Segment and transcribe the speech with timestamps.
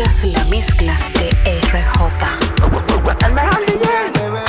[0.00, 1.28] Escuchas la mezcla de
[1.68, 2.24] RJ.
[3.26, 3.60] El mejor
[4.14, 4.40] bebé.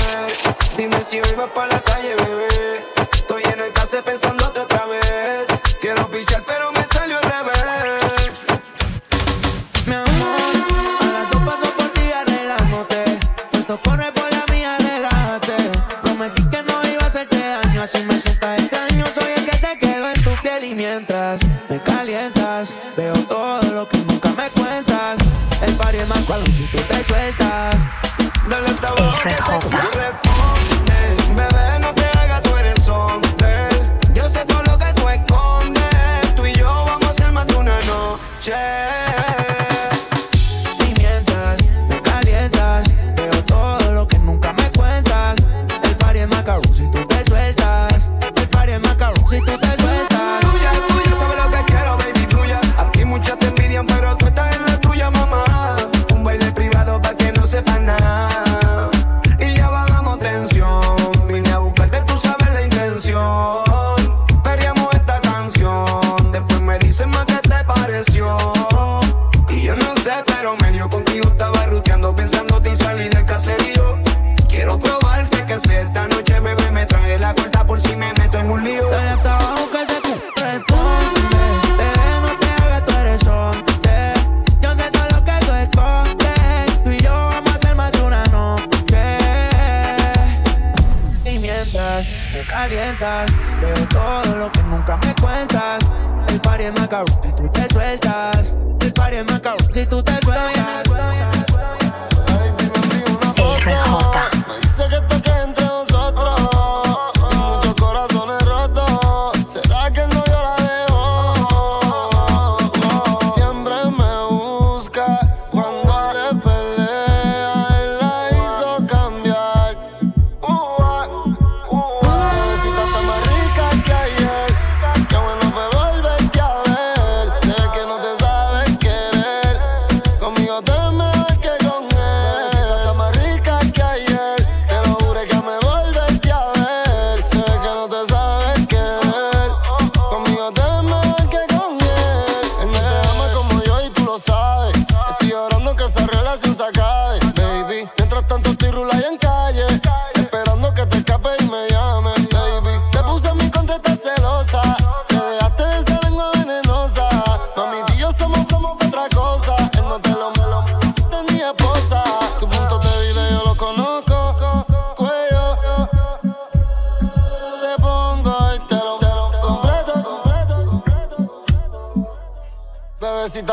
[0.77, 2.85] Dime si hoy vas para la calle, bebé.
[3.11, 4.80] Estoy en el case pensándote otra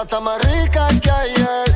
[0.08, 1.67] está más rica que ayer.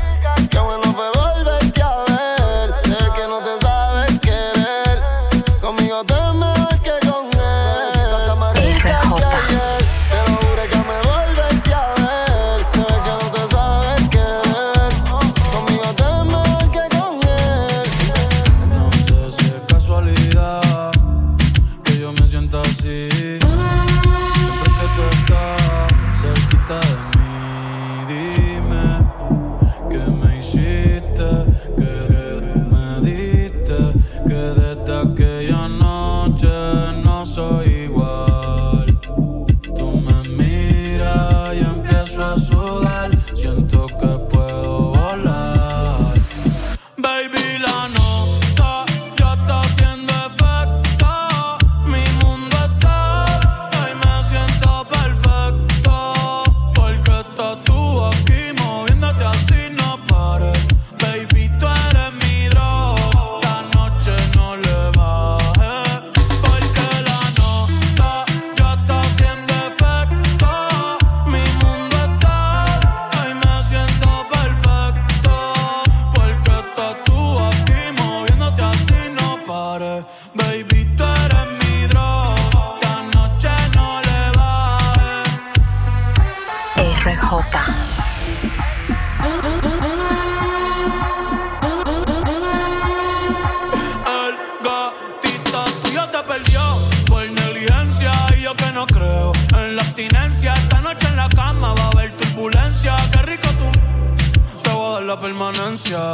[105.22, 106.12] permanencia.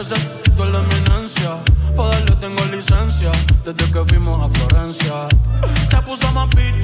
[0.00, 1.50] Ese es la eminencia.
[1.96, 3.32] Pa' darle tengo licencia.
[3.64, 5.26] Desde que fuimos a Florencia.
[5.90, 6.74] te puso más beat,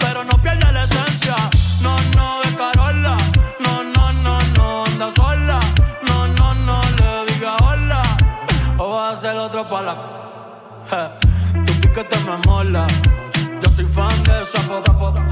[0.00, 1.36] pero no pierde la esencia.
[1.82, 3.16] No, no, de Carola.
[3.64, 5.60] No, no, no, no, anda sola.
[6.08, 8.02] No, no, no, le diga hola.
[8.78, 9.94] O vas a hacer otro pala.
[10.90, 11.64] Je.
[11.66, 12.86] Tu piquete me mola.
[13.62, 15.22] Yo soy fan de esa foto.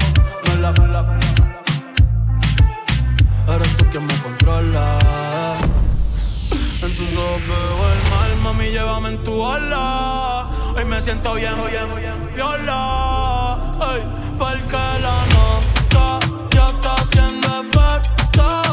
[0.45, 1.56] Me la, me la, me la
[3.99, 4.97] me controla.
[6.81, 10.47] En tus ojos veo el mal, mami, llévame en tu ala.
[10.75, 13.55] Hoy me siento bien, bien, bien, viola.
[13.79, 14.03] Ay,
[14.37, 16.19] porque la nota
[16.51, 18.66] ya está haciendo efecto.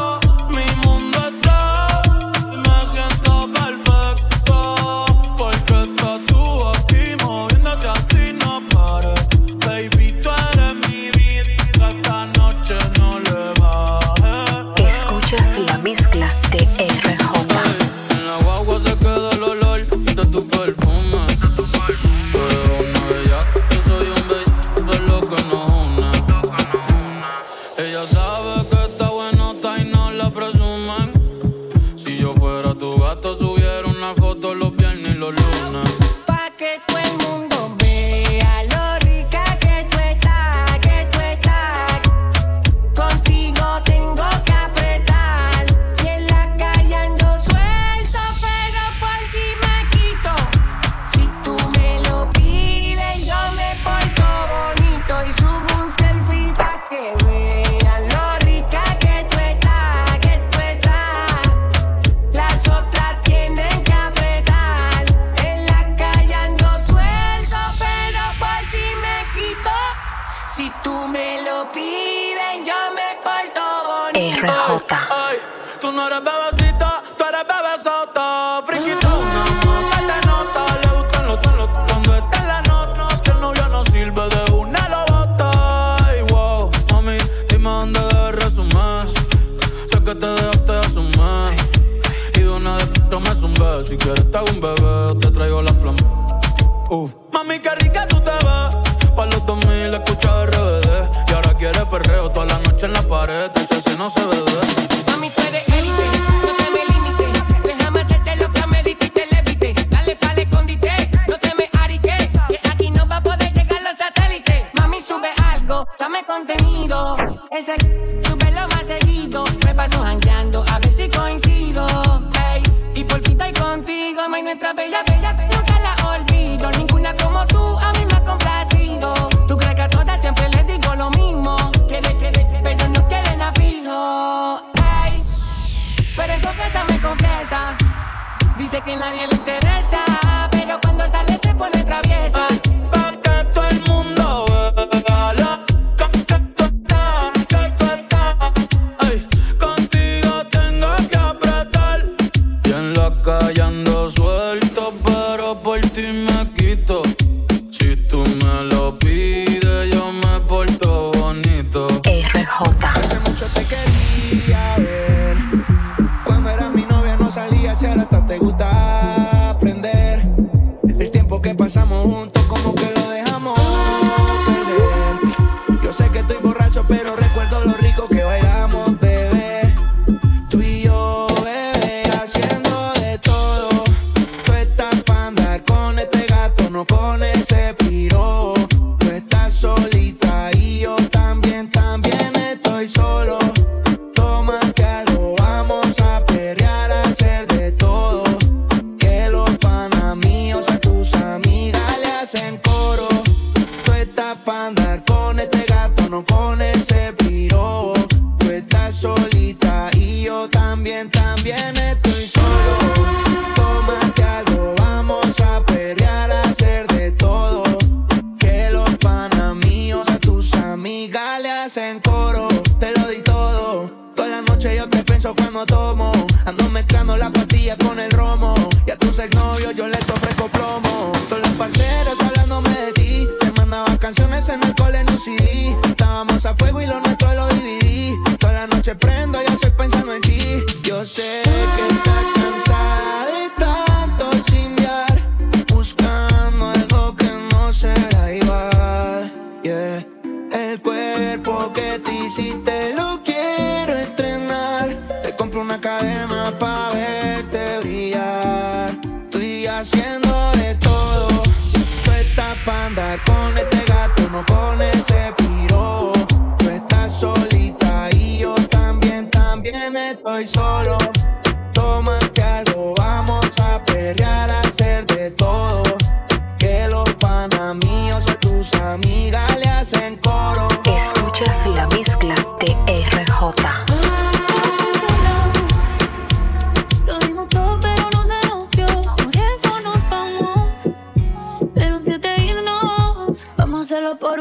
[225.61, 226.04] Estoy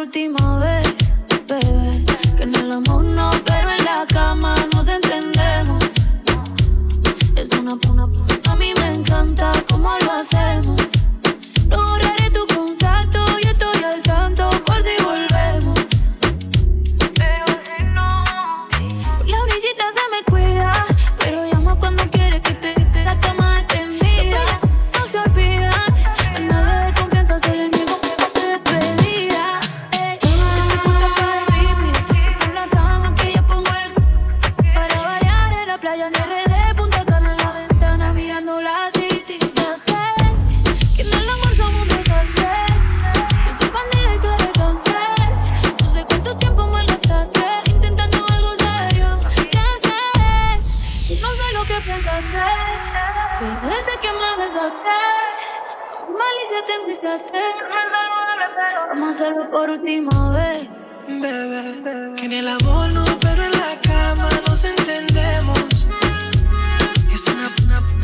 [0.05, 0.54] último
[60.33, 60.69] Bebé,
[62.17, 65.87] que en el amor no, pero en la cama nos entendemos.
[67.13, 68.04] Es una, una,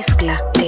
[0.00, 0.59] mezcla.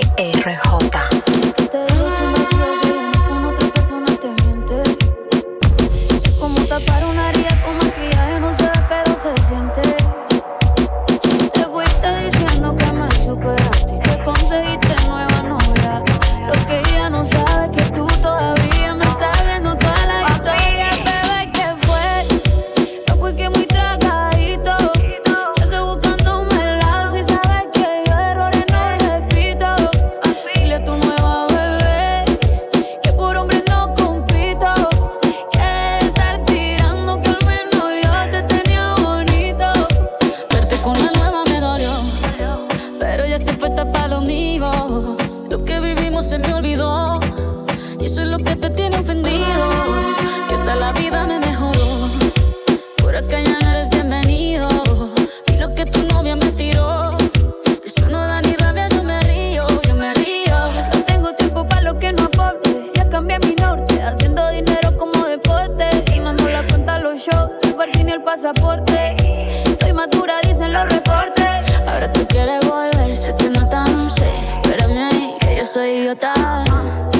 [67.12, 69.16] otro show, el parking y el pasaporte.
[69.64, 71.86] Estoy madura, dicen los reportes.
[71.86, 74.30] Ahora tú quieres volver, sé que no tan sé.
[74.62, 76.32] Espérame ahí, que yo soy idiota.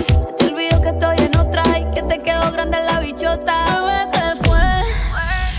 [0.07, 3.67] Se te olvidó que estoy en otra y que te quedó grande la bichota.
[3.67, 4.61] ¿Sabes qué fue?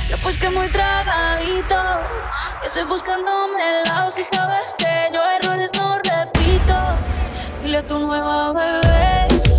[0.10, 1.76] Lo pues que muy tragadito.
[2.62, 6.76] Yo estoy buscándome el lado si sabes que yo errores no repito.
[7.62, 9.53] Dile a tu nueva bebé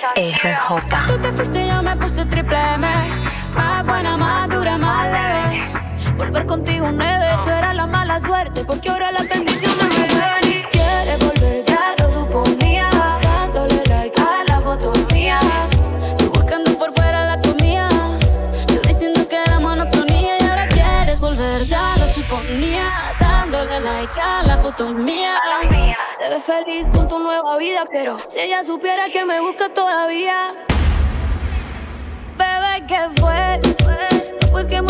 [0.00, 1.06] RJ.
[1.06, 2.88] Tú te fuiste, yo me puse triple M.
[3.54, 5.62] Más buena, más dura, más leve.
[6.16, 10.62] Volver contigo nueve, tú eras la mala suerte, porque ahora las bendiciones me ven y
[10.70, 12.88] quieres volver, ya lo suponía.
[13.22, 15.38] Dándole like a la foto mía.
[16.16, 17.88] Tú buscando por fuera la comida.
[18.68, 22.90] Yo diciendo que era monotonía y ahora quieres volver, ya lo suponía.
[23.20, 25.36] Dándole like a la foto mía.
[26.20, 30.54] Te ves feliz con tu nueva vida, pero si ella supiera que me busca todavía.
[32.36, 33.58] Bebé, ¿qué fue?
[34.50, 34.82] Pues que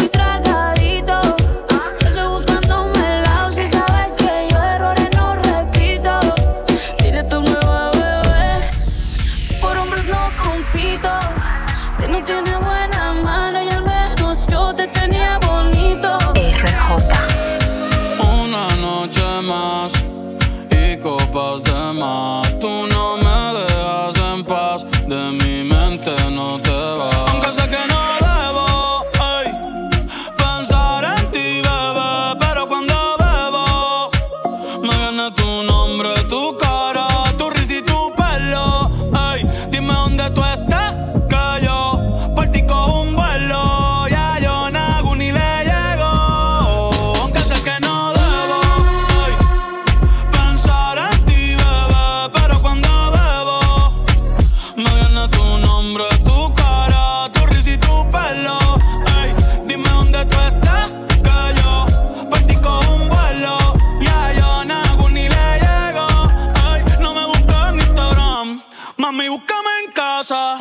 [70.21, 70.60] peligroso.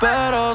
[0.00, 0.52] pero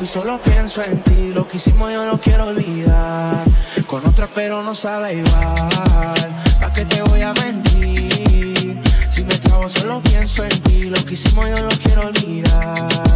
[0.00, 1.32] y solo pienso en ti.
[1.34, 3.44] Lo que hicimos yo no quiero olvidar.
[3.86, 6.34] Con otra pero no sabe igual.
[6.60, 8.80] ¿Para qué te voy a mentir?
[9.10, 10.84] Si me trago solo pienso en ti.
[10.84, 13.07] Lo que hicimos yo no quiero olvidar.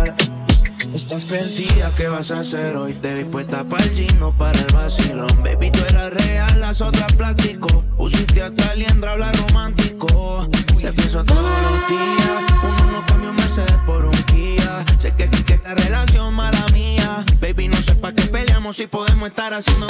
[1.02, 2.94] Estás perdida, ¿qué vas a hacer hoy?
[2.94, 5.42] Te vi puesta para el gino, para el vacilón.
[5.42, 7.82] Baby, tú eras real, las otras plástico.
[7.96, 10.48] Pusiste hasta liendra, habla romántico.
[10.80, 12.52] Te pienso todos los días.
[12.62, 14.84] Uno no cambia un Mercedes por un Kia.
[15.00, 17.24] Sé que, que, la relación mala mía.
[17.40, 19.88] Baby, no sé para qué peleamos si podemos estar haciendo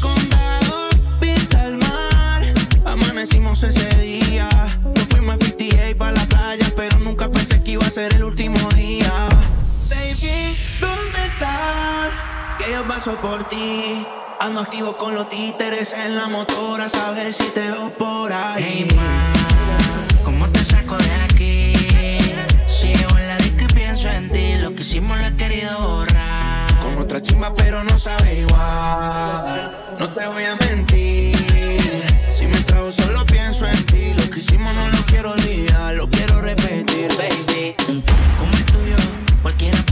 [0.00, 0.88] Condado,
[1.20, 2.42] vista al mar.
[2.84, 3.95] Amanecimos ese
[12.96, 14.06] paso por ti.
[14.40, 18.64] Ando activo con los títeres en la motora, a saber si te veo por ahí.
[18.64, 21.74] Hey, ma, ¿cómo te saco de aquí?
[22.66, 24.56] Sigo en la y pienso en ti.
[24.62, 26.80] Lo que hicimos lo he querido borrar.
[26.80, 29.96] Con otra chimba, pero no sabe igual.
[29.98, 31.36] No te voy a mentir.
[32.34, 34.14] Si me trago, solo pienso en ti.
[34.14, 37.74] Lo que hicimos no lo quiero olvidar, lo quiero repetir, baby.
[38.38, 38.96] Como el tuyo
[39.42, 39.85] cualquiera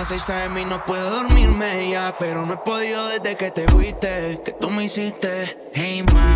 [0.00, 0.62] las 6 a.m.
[0.62, 2.16] y no puedo dormirme ya.
[2.18, 5.70] Pero no he podido desde que te fuiste, que tú me hiciste.
[5.74, 6.29] Hey, man.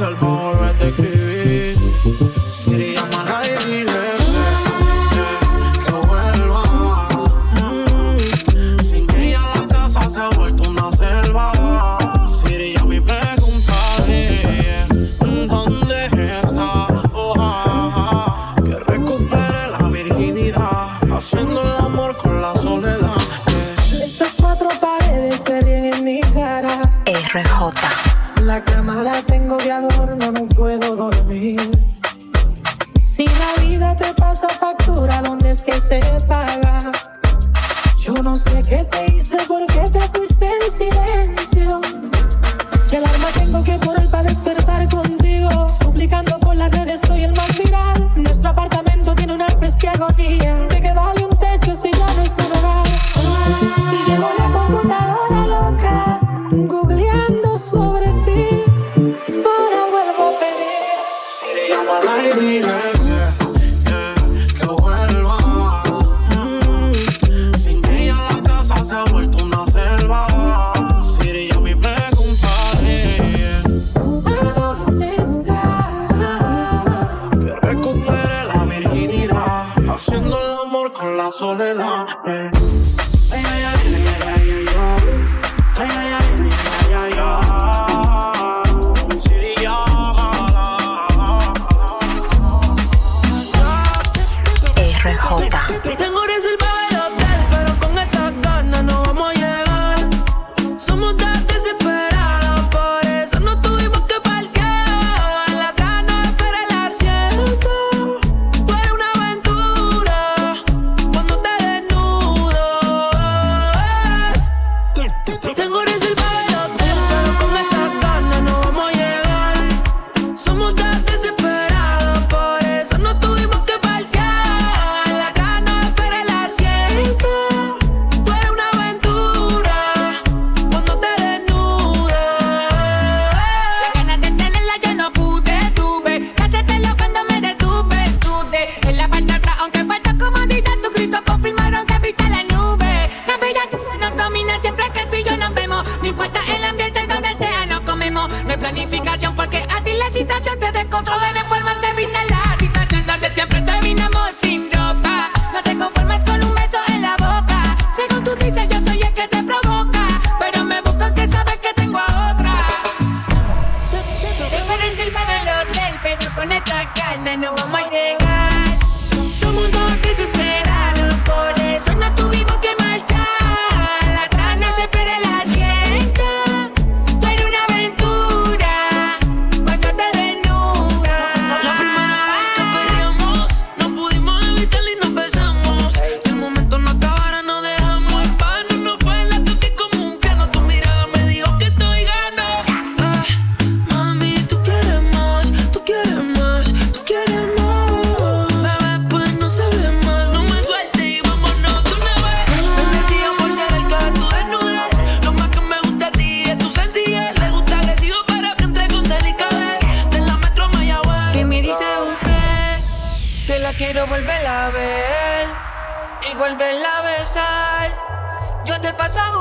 [0.00, 0.29] salvó.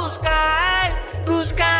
[0.10, 1.79] buscar, buscar.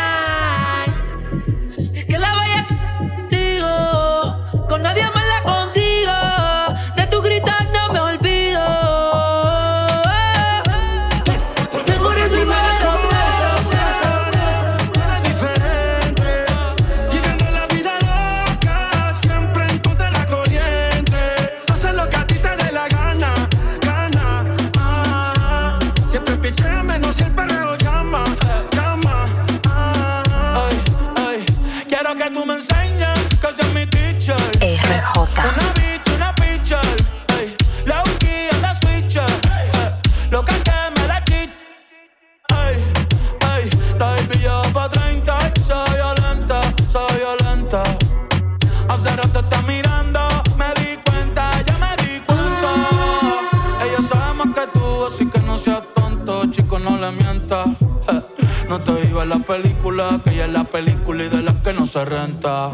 [62.10, 62.72] renta.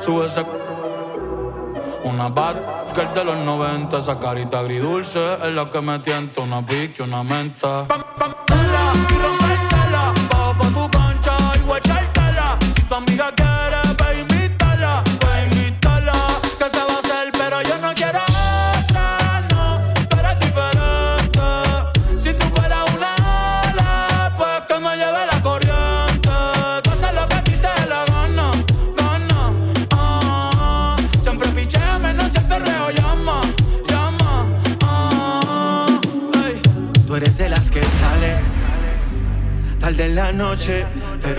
[0.00, 0.44] Sube ese.
[2.04, 2.56] Una bad
[2.94, 6.40] girl de los 90, esa carita agridulce es la que me tienta.
[6.40, 7.86] Una pique, una menta.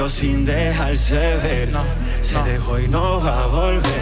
[0.02, 1.72] pero sin dejarse ver.
[2.22, 4.02] Se dejó y no va a volver.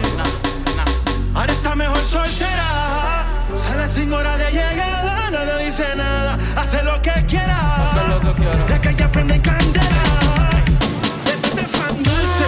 [1.35, 3.25] Ahora está mejor soltera.
[3.53, 6.37] Sale sin hora de llegada, no dice nada.
[6.55, 7.83] Hace lo que quiera.
[7.83, 8.69] Hace lo que quiera.
[8.69, 10.49] La calle prende candela.
[11.25, 12.45] Después de fandarse,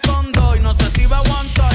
[0.00, 1.71] con dos y no sé si va a aguantar.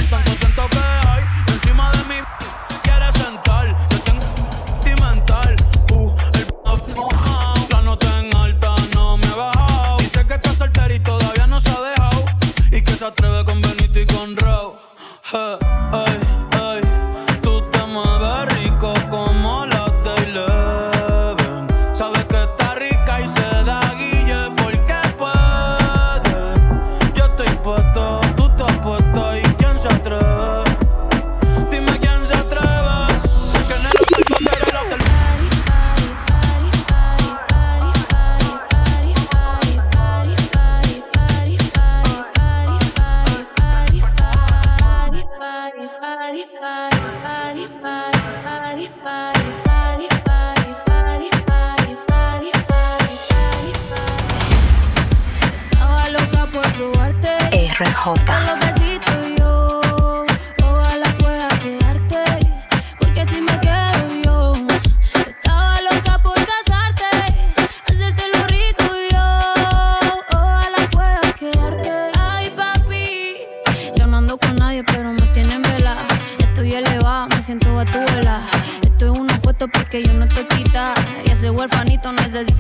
[82.06, 82.54] necesito.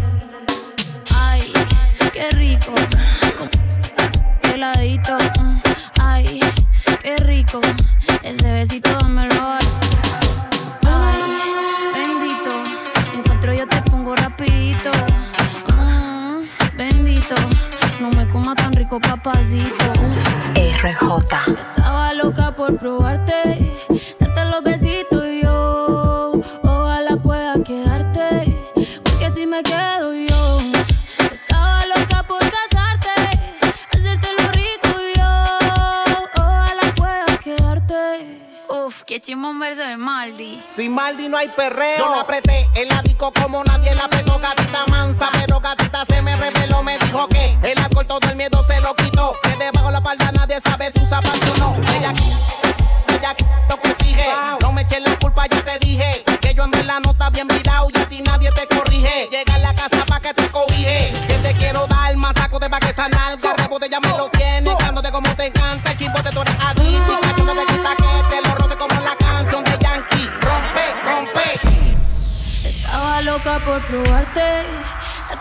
[1.15, 1.41] Ay,
[2.11, 2.73] qué rico.
[41.55, 41.96] hay.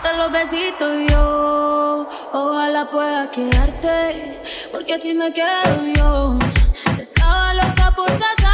[0.03, 2.07] darte los besitos yo.
[2.33, 6.39] Ojalá pueda quedarte, porque así me quedo yo.
[6.97, 8.46] Estaba loca por casa.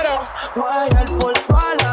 [0.00, 0.26] quiero.
[0.54, 1.83] Guayar por palo